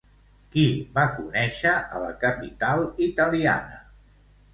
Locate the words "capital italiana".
2.23-3.79